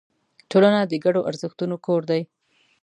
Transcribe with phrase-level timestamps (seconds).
[0.51, 2.21] ټولنه د ګډو ارزښتونو کور دی.